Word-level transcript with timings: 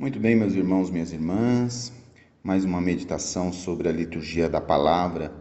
Muito 0.00 0.20
bem, 0.20 0.36
meus 0.36 0.54
irmãos, 0.54 0.92
minhas 0.92 1.12
irmãs, 1.12 1.92
mais 2.40 2.64
uma 2.64 2.80
meditação 2.80 3.52
sobre 3.52 3.88
a 3.88 3.92
liturgia 3.92 4.48
da 4.48 4.60
palavra 4.60 5.32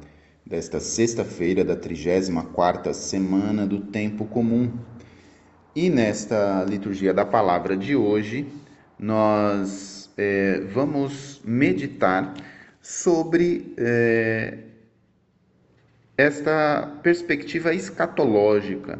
desta 0.43 0.79
sexta-feira 0.79 1.63
da 1.63 1.77
34ª 1.77 2.91
semana 2.91 3.67
do 3.67 3.81
tempo 3.81 4.25
comum. 4.25 4.73
E 5.75 5.91
nesta 5.91 6.65
liturgia 6.67 7.13
da 7.13 7.23
palavra 7.23 7.77
de 7.77 7.95
hoje, 7.95 8.47
nós 8.97 10.09
é, 10.17 10.61
vamos 10.73 11.39
meditar 11.45 12.33
sobre 12.81 13.75
é, 13.77 14.57
esta 16.17 16.97
perspectiva 17.03 17.75
escatológica 17.75 18.97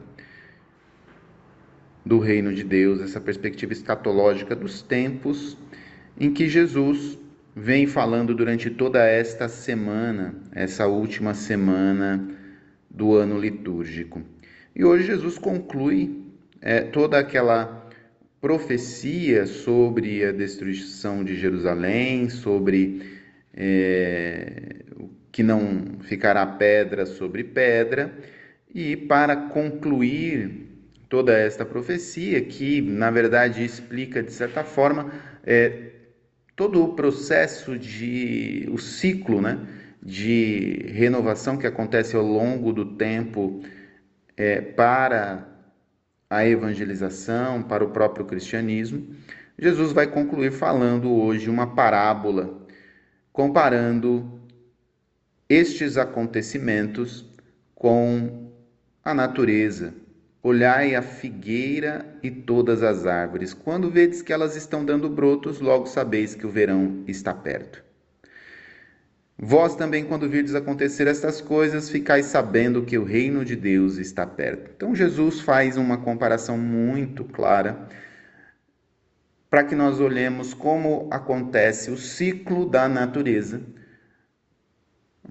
do 2.07 2.19
reino 2.19 2.53
de 2.53 2.63
Deus, 2.63 3.01
essa 3.01 3.19
perspectiva 3.19 3.73
escatológica 3.73 4.55
dos 4.55 4.81
tempos 4.81 5.57
em 6.19 6.33
que 6.33 6.47
Jesus 6.47 7.19
vem 7.55 7.85
falando 7.85 8.33
durante 8.33 8.69
toda 8.69 9.05
esta 9.05 9.49
semana, 9.49 10.35
essa 10.53 10.87
última 10.87 11.33
semana 11.33 12.27
do 12.89 13.15
ano 13.15 13.39
litúrgico. 13.39 14.21
E 14.75 14.85
hoje 14.85 15.07
Jesus 15.07 15.37
conclui 15.37 16.23
é, 16.61 16.81
toda 16.81 17.19
aquela 17.19 17.89
profecia 18.39 19.45
sobre 19.45 20.23
a 20.23 20.31
destruição 20.31 21.23
de 21.23 21.35
Jerusalém, 21.35 22.29
sobre 22.29 23.01
é, 23.53 24.75
que 25.31 25.43
não 25.43 25.99
ficará 26.01 26.45
pedra 26.45 27.05
sobre 27.05 27.43
pedra, 27.43 28.13
e 28.73 28.95
para 28.95 29.35
concluir 29.35 30.76
toda 31.09 31.37
esta 31.37 31.65
profecia, 31.65 32.41
que 32.41 32.81
na 32.81 33.09
verdade 33.09 33.63
explica 33.63 34.21
de 34.21 34.31
certa 34.31 34.63
forma 34.63 35.11
é, 35.43 35.91
todo 36.55 36.83
o 36.83 36.93
processo 36.93 37.77
de 37.77 38.67
o 38.71 38.77
ciclo, 38.77 39.41
né, 39.41 39.59
de 40.01 40.85
renovação 40.93 41.57
que 41.57 41.67
acontece 41.67 42.15
ao 42.15 42.23
longo 42.23 42.73
do 42.73 42.85
tempo 42.95 43.61
é, 44.35 44.61
para 44.61 45.47
a 46.29 46.45
evangelização, 46.45 47.63
para 47.63 47.83
o 47.83 47.89
próprio 47.89 48.25
cristianismo. 48.25 49.15
Jesus 49.57 49.91
vai 49.91 50.07
concluir 50.07 50.51
falando 50.51 51.11
hoje 51.11 51.49
uma 51.49 51.75
parábola 51.75 52.67
comparando 53.31 54.41
estes 55.47 55.95
acontecimentos 55.95 57.25
com 57.75 58.51
a 59.03 59.13
natureza, 59.13 59.93
Olhai 60.43 60.95
a 60.95 61.01
figueira 61.01 62.05
e 62.21 62.29
todas 62.29 62.83
as 62.83 63.05
árvores. 63.05 63.53
Quando 63.53 63.89
vedes 63.89 64.21
que 64.21 64.31
elas 64.31 64.55
estão 64.55 64.85
dando 64.85 65.09
brotos, 65.09 65.59
logo 65.59 65.87
sabeis 65.87 66.35
que 66.35 66.45
o 66.45 66.49
verão 66.49 67.03
está 67.07 67.33
perto. 67.33 67.83
Vós 69.39 69.75
também, 69.75 70.03
quando 70.03 70.27
virdes 70.27 70.55
acontecer 70.55 71.05
estas 71.05 71.41
coisas, 71.41 71.89
ficais 71.89 72.25
sabendo 72.25 72.83
que 72.83 72.97
o 72.97 73.03
reino 73.03 73.45
de 73.45 73.55
Deus 73.55 73.97
está 73.97 74.25
perto. 74.25 74.71
Então, 74.75 74.95
Jesus 74.95 75.41
faz 75.41 75.77
uma 75.77 75.97
comparação 75.97 76.57
muito 76.57 77.23
clara 77.23 77.87
para 79.49 79.63
que 79.63 79.75
nós 79.75 79.99
olhemos 79.99 80.53
como 80.53 81.07
acontece 81.11 81.91
o 81.91 81.97
ciclo 81.97 82.67
da 82.67 82.87
natureza. 82.89 83.61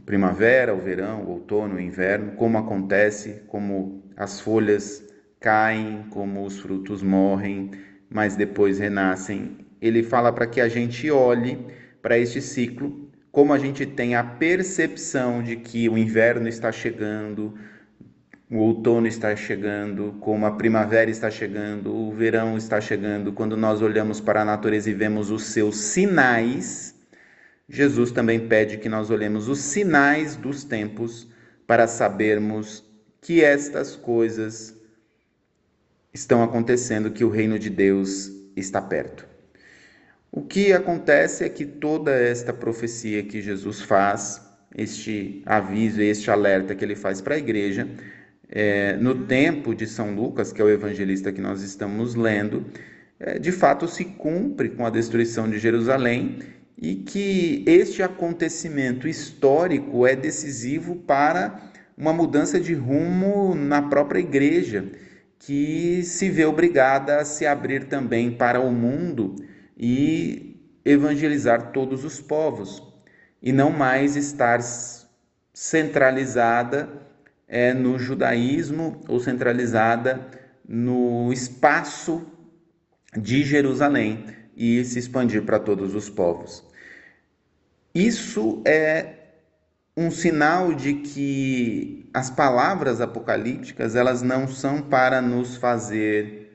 Primavera, 0.05 0.75
o 0.75 0.81
verão, 0.81 1.23
o 1.23 1.31
outono, 1.31 1.77
o 1.77 1.81
inverno, 1.81 2.33
como 2.33 2.59
acontece, 2.59 3.43
como 3.49 4.03
as 4.17 4.41
folhas 4.41 5.05
caem, 5.41 6.05
como 6.11 6.45
os 6.45 6.59
frutos 6.59 7.03
morrem, 7.03 7.71
mas 8.09 8.37
depois 8.37 8.79
renascem. 8.79 9.59
Ele 9.81 10.03
fala 10.03 10.33
para 10.33 10.47
que 10.47 10.61
a 10.61 10.69
gente 10.69 11.11
olhe 11.11 11.59
para 12.01 12.19
este 12.19 12.41
ciclo, 12.41 13.11
como 13.31 13.53
a 13.53 13.59
gente 13.59 13.85
tem 13.85 14.15
a 14.15 14.25
percepção 14.25 15.43
de 15.43 15.57
que 15.57 15.89
o 15.89 15.99
inverno 15.99 16.49
está 16.49 16.73
chegando, 16.73 17.55
o 18.51 18.59
outono 18.59 19.07
está 19.07 19.35
chegando, 19.35 20.15
como 20.21 20.47
a 20.47 20.53
primavera 20.53 21.11
está 21.11 21.31
chegando, 21.31 21.95
o 21.95 22.13
verão 22.13 22.57
está 22.57 22.81
chegando, 22.81 23.33
quando 23.33 23.57
nós 23.57 23.83
olhamos 23.83 24.21
para 24.21 24.43
a 24.43 24.45
natureza 24.45 24.89
e 24.89 24.95
vemos 24.95 25.31
os 25.31 25.47
seus 25.47 25.77
sinais, 25.79 26.96
Jesus 27.69 28.13
também 28.13 28.47
pede 28.49 28.79
que 28.79 28.89
nós 28.89 29.11
olhemos 29.11 29.49
os 29.49 29.59
sinais 29.59 30.37
dos 30.37 30.63
tempos 30.63 31.29
para 31.67 31.87
sabermos 31.87 32.85
que 33.21 33.43
estas 33.43 33.97
coisas 33.97 34.77
estão 36.15 36.43
acontecendo 36.43 37.11
que 37.11 37.25
o 37.25 37.29
reino 37.29 37.59
de 37.59 37.69
Deus 37.69 38.31
está 38.57 38.81
perto. 38.81 39.27
O 40.31 40.43
que 40.43 40.73
acontece 40.73 41.45
é 41.45 41.49
que 41.49 41.65
toda 41.65 42.13
esta 42.13 42.53
profecia 42.53 43.23
que 43.23 43.43
Jesus 43.43 43.81
faz, 43.81 44.41
este 44.75 45.43
aviso, 45.45 46.01
este 46.01 46.31
alerta 46.31 46.75
que 46.75 46.85
ele 46.85 46.95
faz 46.95 47.21
para 47.21 47.35
a 47.35 47.39
igreja, 47.39 47.89
é, 48.49 48.97
no 48.97 49.27
tempo 49.27 49.75
de 49.75 49.87
São 49.87 50.15
Lucas, 50.15 50.53
que 50.53 50.61
é 50.61 50.65
o 50.65 50.69
evangelista 50.69 51.33
que 51.33 51.41
nós 51.41 51.63
estamos 51.63 52.15
lendo, 52.15 52.65
é, 53.19 53.39
de 53.39 53.51
fato 53.51 53.89
se 53.89 54.05
cumpre 54.05 54.69
com 54.69 54.87
a 54.87 54.91
destruição 54.91 55.49
de 55.51 55.59
Jerusalém 55.59 56.39
e 56.79 56.95
que 56.97 57.65
este 57.67 58.03
acontecimento 58.03 59.09
histórico 59.09 60.07
é 60.07 60.15
decisivo 60.15 60.97
para 60.97 61.73
uma 61.97 62.13
mudança 62.13 62.61
de 62.61 62.75
rumo 62.75 63.55
na 63.55 63.83
própria 63.83 64.21
igreja 64.21 64.85
que 65.39 66.03
se 66.03 66.29
vê 66.29 66.45
obrigada 66.45 67.19
a 67.19 67.25
se 67.25 67.47
abrir 67.47 67.85
também 67.85 68.31
para 68.31 68.61
o 68.61 68.71
mundo 68.71 69.37
e 69.77 70.61
evangelizar 70.85 71.73
todos 71.73 72.05
os 72.05 72.21
povos, 72.21 72.83
e 73.43 73.53
não 73.53 73.71
mais 73.71 74.17
estar 74.17 74.61
centralizada 75.53 76.89
é, 77.49 77.73
no 77.73 77.99
judaísmo 77.99 79.03
ou 79.09 79.19
centralizada 79.21 80.27
no 80.69 81.33
espaço 81.33 82.27
de 83.17 83.43
Jerusalém 83.45 84.25
e 84.57 84.83
se 84.85 84.99
expandir 84.99 85.43
para 85.43 85.61
todos 85.61 85.95
os 85.95 86.09
povos. 86.09 86.65
Isso 87.95 88.63
é 88.67 89.17
um 89.97 90.11
sinal 90.11 90.73
de 90.75 90.95
que 90.95 92.09
as 92.13 92.31
palavras 92.31 93.01
apocalípticas 93.01 93.95
elas 93.95 94.23
não 94.23 94.49
são 94.49 94.81
para 94.83 95.21
nos 95.21 95.57
fazer 95.57 96.47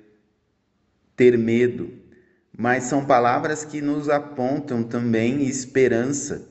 ter 1.15 1.37
medo, 1.37 1.91
mas 2.57 2.85
são 2.85 3.05
palavras 3.05 3.63
que 3.63 3.81
nos 3.81 4.09
apontam 4.09 4.83
também 4.83 5.43
esperança, 5.45 6.49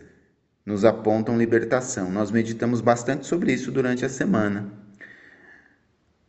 nos 0.65 0.85
apontam 0.85 1.37
libertação. 1.37 2.11
Nós 2.11 2.31
meditamos 2.31 2.81
bastante 2.81 3.27
sobre 3.27 3.53
isso 3.53 3.73
durante 3.73 4.05
a 4.05 4.09
semana. 4.09 4.73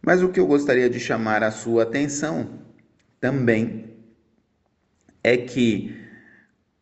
Mas 0.02 0.24
o 0.24 0.30
que 0.30 0.40
eu 0.40 0.48
gostaria 0.48 0.90
de 0.90 1.00
chamar 1.00 1.44
a 1.44 1.52
sua 1.52 1.84
atenção 1.84 2.62
também 3.20 3.91
é 5.24 5.38
que 5.38 5.96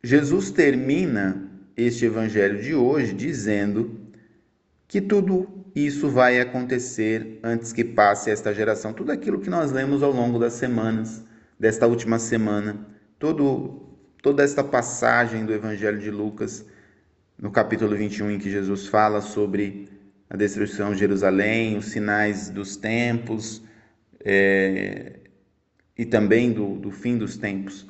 Jesus 0.03 0.51
termina 0.51 1.49
este 1.75 2.05
evangelho 2.05 2.61
de 2.61 2.73
hoje 2.73 3.13
dizendo 3.13 3.99
que 4.87 5.01
tudo 5.01 5.47
isso 5.75 6.09
vai 6.09 6.39
acontecer 6.39 7.39
antes 7.43 7.71
que 7.71 7.83
passe 7.83 8.31
esta 8.31 8.53
geração. 8.53 8.93
Tudo 8.93 9.11
aquilo 9.11 9.39
que 9.39 9.49
nós 9.49 9.71
lemos 9.71 10.01
ao 10.01 10.11
longo 10.11 10.39
das 10.39 10.53
semanas, 10.53 11.23
desta 11.59 11.85
última 11.87 12.17
semana, 12.17 12.87
todo, 13.17 13.97
toda 14.21 14.43
esta 14.43 14.63
passagem 14.63 15.45
do 15.45 15.53
evangelho 15.53 15.99
de 15.99 16.09
Lucas, 16.09 16.65
no 17.37 17.51
capítulo 17.51 17.95
21, 17.95 18.31
em 18.31 18.39
que 18.39 18.49
Jesus 18.49 18.87
fala 18.87 19.21
sobre 19.21 19.87
a 20.29 20.35
destruição 20.35 20.91
de 20.91 20.99
Jerusalém, 20.99 21.77
os 21.77 21.85
sinais 21.85 22.49
dos 22.49 22.75
tempos 22.75 23.63
é, 24.21 25.19
e 25.97 26.05
também 26.05 26.51
do, 26.51 26.75
do 26.75 26.91
fim 26.91 27.17
dos 27.17 27.37
tempos. 27.37 27.87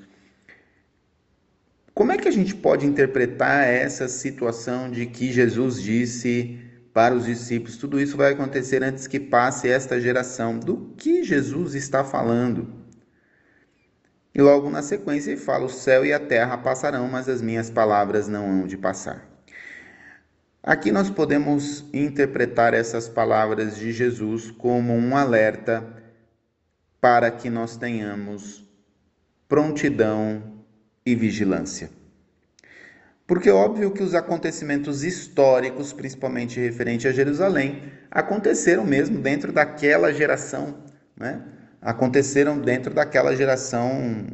Como 1.99 2.13
é 2.13 2.17
que 2.17 2.29
a 2.29 2.31
gente 2.31 2.55
pode 2.55 2.85
interpretar 2.85 3.67
essa 3.67 4.07
situação 4.07 4.89
de 4.89 5.05
que 5.05 5.33
Jesus 5.33 5.81
disse 5.81 6.57
para 6.93 7.13
os 7.13 7.25
discípulos: 7.25 7.75
tudo 7.75 7.99
isso 7.99 8.15
vai 8.15 8.31
acontecer 8.31 8.81
antes 8.81 9.05
que 9.05 9.19
passe 9.19 9.67
esta 9.67 9.99
geração? 9.99 10.57
Do 10.57 10.93
que 10.95 11.25
Jesus 11.25 11.75
está 11.75 12.01
falando? 12.01 12.73
E 14.33 14.41
logo 14.41 14.69
na 14.69 14.81
sequência 14.81 15.31
ele 15.31 15.41
fala: 15.41 15.65
o 15.65 15.69
céu 15.69 16.05
e 16.05 16.13
a 16.13 16.21
terra 16.21 16.57
passarão, 16.57 17.05
mas 17.09 17.27
as 17.27 17.41
minhas 17.41 17.69
palavras 17.69 18.29
não 18.29 18.49
hão 18.49 18.65
de 18.65 18.77
passar. 18.77 19.29
Aqui 20.63 20.93
nós 20.93 21.09
podemos 21.09 21.83
interpretar 21.93 22.73
essas 22.73 23.09
palavras 23.09 23.75
de 23.75 23.91
Jesus 23.91 24.51
como 24.51 24.93
um 24.93 25.17
alerta 25.17 25.85
para 27.01 27.29
que 27.29 27.49
nós 27.49 27.75
tenhamos 27.75 28.65
prontidão 29.49 30.58
e 31.11 31.15
vigilância. 31.15 31.89
Porque 33.25 33.49
é 33.49 33.53
óbvio 33.53 33.91
que 33.91 34.01
os 34.01 34.15
acontecimentos 34.15 35.03
históricos, 35.03 35.93
principalmente 35.93 36.59
referente 36.59 37.07
a 37.07 37.11
Jerusalém, 37.11 37.83
aconteceram 38.09 38.83
mesmo 38.85 39.19
dentro 39.19 39.51
daquela 39.51 40.11
geração, 40.11 40.83
né? 41.15 41.43
aconteceram 41.81 42.59
dentro 42.59 42.93
daquela 42.93 43.35
geração 43.35 44.25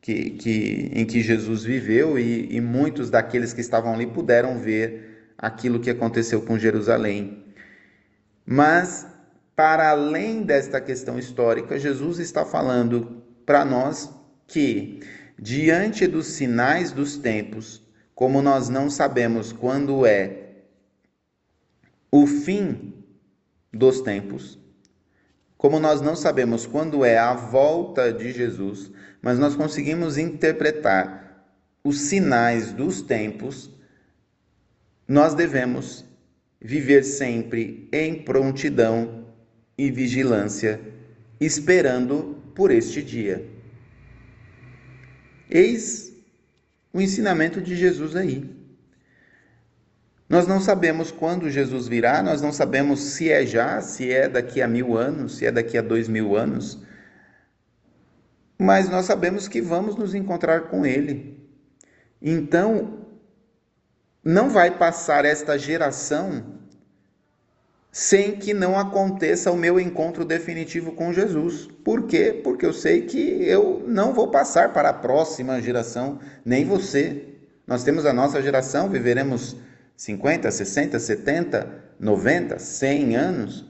que, 0.00 0.30
que, 0.30 0.90
em 0.94 1.04
que 1.04 1.20
Jesus 1.20 1.64
viveu 1.64 2.18
e, 2.18 2.54
e 2.54 2.60
muitos 2.60 3.10
daqueles 3.10 3.52
que 3.52 3.60
estavam 3.60 3.94
ali 3.94 4.06
puderam 4.06 4.58
ver 4.58 5.32
aquilo 5.36 5.80
que 5.80 5.90
aconteceu 5.90 6.42
com 6.42 6.58
Jerusalém. 6.58 7.44
Mas, 8.46 9.06
para 9.54 9.90
além 9.90 10.42
desta 10.42 10.80
questão 10.80 11.18
histórica, 11.18 11.78
Jesus 11.78 12.18
está 12.18 12.44
falando 12.44 13.22
para 13.44 13.64
nós 13.64 14.10
que, 14.46 15.00
diante 15.42 16.06
dos 16.06 16.28
sinais 16.28 16.92
dos 16.92 17.16
tempos, 17.16 17.82
como 18.14 18.40
nós 18.40 18.68
não 18.68 18.88
sabemos 18.88 19.52
quando 19.52 20.06
é 20.06 20.52
o 22.12 22.28
fim 22.28 22.94
dos 23.72 24.02
tempos, 24.02 24.56
como 25.58 25.80
nós 25.80 26.00
não 26.00 26.14
sabemos 26.14 26.64
quando 26.64 27.04
é 27.04 27.18
a 27.18 27.34
volta 27.34 28.12
de 28.12 28.30
Jesus, 28.32 28.92
mas 29.20 29.36
nós 29.36 29.56
conseguimos 29.56 30.16
interpretar 30.16 31.44
os 31.82 32.02
sinais 32.02 32.72
dos 32.72 33.02
tempos, 33.02 33.68
nós 35.08 35.34
devemos 35.34 36.04
viver 36.60 37.02
sempre 37.02 37.88
em 37.92 38.22
prontidão 38.22 39.26
e 39.76 39.90
vigilância, 39.90 40.80
esperando 41.40 42.40
por 42.54 42.70
este 42.70 43.02
dia. 43.02 43.60
Eis 45.54 46.10
o 46.94 47.00
ensinamento 47.00 47.60
de 47.60 47.76
Jesus 47.76 48.16
aí. 48.16 48.50
Nós 50.26 50.46
não 50.46 50.60
sabemos 50.60 51.10
quando 51.10 51.50
Jesus 51.50 51.86
virá, 51.86 52.22
nós 52.22 52.40
não 52.40 52.52
sabemos 52.52 53.00
se 53.00 53.30
é 53.30 53.44
já, 53.44 53.82
se 53.82 54.10
é 54.10 54.30
daqui 54.30 54.62
a 54.62 54.66
mil 54.66 54.96
anos, 54.96 55.36
se 55.36 55.44
é 55.44 55.52
daqui 55.52 55.76
a 55.76 55.82
dois 55.82 56.08
mil 56.08 56.34
anos, 56.34 56.82
mas 58.58 58.88
nós 58.88 59.04
sabemos 59.04 59.46
que 59.46 59.60
vamos 59.60 59.94
nos 59.94 60.14
encontrar 60.14 60.68
com 60.68 60.86
Ele. 60.86 61.38
Então, 62.20 63.06
não 64.24 64.48
vai 64.48 64.70
passar 64.70 65.26
esta 65.26 65.58
geração 65.58 66.61
sem 67.92 68.36
que 68.36 68.54
não 68.54 68.78
aconteça 68.78 69.52
o 69.52 69.56
meu 69.56 69.78
encontro 69.78 70.24
definitivo 70.24 70.92
com 70.92 71.12
Jesus. 71.12 71.68
Por 71.84 72.06
quê? 72.06 72.40
Porque 72.42 72.64
eu 72.64 72.72
sei 72.72 73.02
que 73.02 73.18
eu 73.44 73.84
não 73.86 74.14
vou 74.14 74.28
passar 74.28 74.72
para 74.72 74.88
a 74.88 74.94
próxima 74.94 75.60
geração, 75.60 76.18
nem 76.42 76.64
você. 76.64 77.28
Nós 77.66 77.84
temos 77.84 78.06
a 78.06 78.12
nossa 78.12 78.40
geração, 78.40 78.88
viveremos 78.88 79.54
50, 79.94 80.50
60, 80.50 80.98
70, 80.98 81.84
90, 82.00 82.58
100 82.58 83.16
anos, 83.16 83.66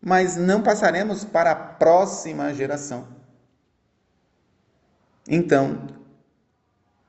mas 0.00 0.36
não 0.36 0.60
passaremos 0.60 1.24
para 1.24 1.52
a 1.52 1.56
próxima 1.56 2.52
geração. 2.52 3.06
Então, 5.28 5.86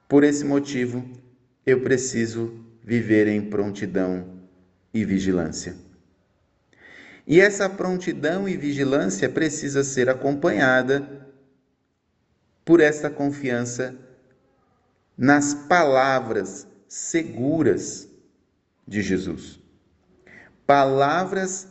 por 0.07 0.23
esse 0.23 0.45
motivo, 0.45 1.03
eu 1.65 1.81
preciso 1.81 2.63
viver 2.83 3.27
em 3.27 3.41
prontidão 3.41 4.39
e 4.93 5.03
vigilância. 5.03 5.75
E 7.25 7.39
essa 7.39 7.69
prontidão 7.69 8.47
e 8.47 8.57
vigilância 8.57 9.29
precisa 9.29 9.83
ser 9.83 10.09
acompanhada 10.09 11.27
por 12.65 12.79
esta 12.79 13.09
confiança 13.09 13.95
nas 15.17 15.53
palavras 15.53 16.67
seguras 16.87 18.09
de 18.87 19.01
Jesus. 19.01 19.59
Palavras 20.65 21.67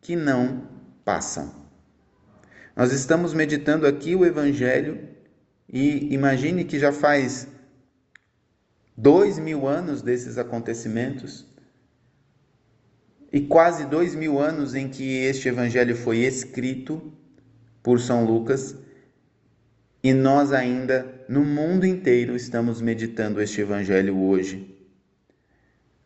que 0.00 0.16
não 0.16 0.68
passam. 1.04 1.66
Nós 2.74 2.92
estamos 2.92 3.32
meditando 3.32 3.86
aqui 3.86 4.14
o 4.14 4.24
Evangelho 4.24 5.08
e 5.68 6.12
imagine 6.12 6.64
que 6.64 6.78
já 6.78 6.92
faz 6.92 7.48
dois 8.96 9.38
mil 9.38 9.66
anos 9.66 10.02
desses 10.02 10.36
acontecimentos 10.38 11.46
e 13.32 13.40
quase 13.40 13.86
dois 13.86 14.14
mil 14.14 14.38
anos 14.38 14.74
em 14.74 14.88
que 14.88 15.24
este 15.24 15.48
Evangelho 15.48 15.96
foi 15.96 16.18
escrito 16.18 17.12
por 17.82 18.00
São 18.00 18.24
Lucas 18.24 18.76
e 20.02 20.12
nós 20.12 20.52
ainda 20.52 21.24
no 21.28 21.44
mundo 21.44 21.84
inteiro 21.84 22.36
estamos 22.36 22.80
meditando 22.80 23.40
este 23.40 23.60
Evangelho 23.60 24.16
hoje. 24.16 24.74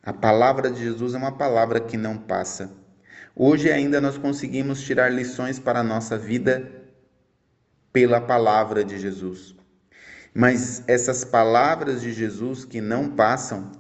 A 0.02 0.12
palavra 0.12 0.70
de 0.70 0.82
Jesus 0.82 1.14
é 1.14 1.18
uma 1.18 1.36
palavra 1.36 1.80
que 1.80 1.96
não 1.96 2.16
passa. 2.16 2.72
Hoje 3.36 3.70
ainda 3.70 4.00
nós 4.00 4.16
conseguimos 4.16 4.80
tirar 4.80 5.10
lições 5.10 5.58
para 5.58 5.80
a 5.80 5.84
nossa 5.84 6.16
vida 6.16 6.70
pela 7.92 8.20
palavra 8.20 8.82
de 8.82 8.98
Jesus. 8.98 9.54
Mas 10.32 10.82
essas 10.86 11.24
palavras 11.24 12.00
de 12.00 12.12
Jesus 12.12 12.64
que 12.64 12.80
não 12.80 13.10
passam 13.10 13.72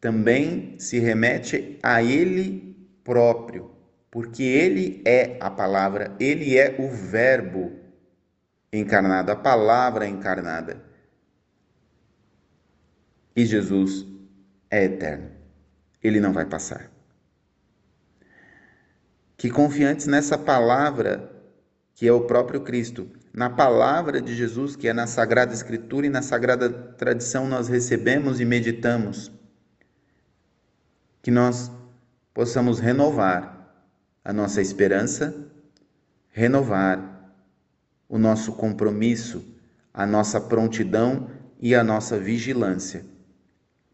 também 0.00 0.74
se 0.78 0.98
remete 0.98 1.78
a 1.82 2.02
ele 2.02 2.69
próprio, 3.10 3.74
porque 4.08 4.44
ele 4.44 5.02
é 5.04 5.36
a 5.40 5.50
palavra, 5.50 6.14
ele 6.20 6.56
é 6.56 6.76
o 6.78 6.88
verbo 6.88 7.72
encarnado, 8.72 9.32
a 9.32 9.36
palavra 9.36 10.06
encarnada. 10.06 10.80
E 13.34 13.44
Jesus 13.44 14.06
é 14.70 14.84
eterno 14.84 15.40
ele 16.02 16.20
não 16.20 16.32
vai 16.32 16.46
passar. 16.46 16.90
Que 19.36 19.50
confiantes 19.50 20.06
nessa 20.06 20.36
palavra, 20.36 21.30
que 21.94 22.06
é 22.06 22.12
o 22.12 22.22
próprio 22.22 22.62
Cristo, 22.62 23.10
na 23.32 23.48
palavra 23.48 24.20
de 24.20 24.34
Jesus, 24.34 24.76
que 24.76 24.88
é 24.88 24.92
na 24.92 25.06
Sagrada 25.06 25.52
Escritura 25.52 26.06
e 26.06 26.10
na 26.10 26.22
Sagrada 26.22 26.68
Tradição, 26.68 27.46
nós 27.46 27.68
recebemos 27.68 28.40
e 28.40 28.44
meditamos, 28.44 29.30
que 31.22 31.30
nós 31.30 31.70
possamos 32.32 32.78
renovar 32.78 33.74
a 34.24 34.32
nossa 34.32 34.60
esperança, 34.60 35.34
renovar 36.30 37.32
o 38.08 38.18
nosso 38.18 38.52
compromisso, 38.52 39.44
a 39.92 40.06
nossa 40.06 40.40
prontidão 40.40 41.30
e 41.60 41.74
a 41.74 41.84
nossa 41.84 42.18
vigilância, 42.18 43.04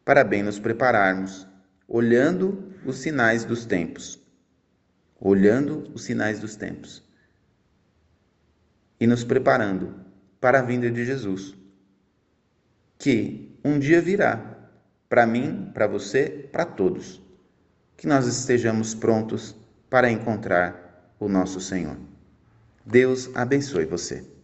para 0.05 0.23
bem 0.23 0.43
nos 0.43 0.59
prepararmos 0.59 1.47
olhando 1.88 2.73
os 2.85 2.99
sinais 2.99 3.44
dos 3.44 3.65
tempos. 3.65 4.19
Olhando 5.19 5.91
os 5.94 6.05
sinais 6.05 6.41
dos 6.41 6.56
tempos. 6.56 7.03
E 9.00 9.06
nos 9.06 9.25
preparando 9.25 9.94
para 10.41 10.61
a 10.61 10.62
vinda 10.62 10.91
de 10.91 11.05
Jesus, 11.05 11.55
que 12.99 13.59
um 13.65 13.79
dia 13.79 14.00
virá 14.00 14.70
para 15.08 15.27
mim, 15.27 15.70
para 15.72 15.87
você, 15.87 16.49
para 16.53 16.65
todos. 16.65 17.26
Que 17.96 18.06
nós 18.06 18.26
estejamos 18.26 18.94
prontos 18.94 19.55
para 19.88 20.10
encontrar 20.10 21.15
o 21.19 21.29
nosso 21.29 21.60
Senhor. 21.60 21.96
Deus 22.84 23.31
abençoe 23.34 23.84
você. 23.84 24.35